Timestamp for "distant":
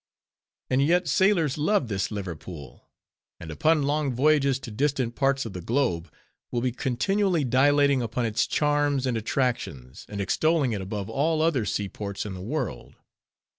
4.71-5.15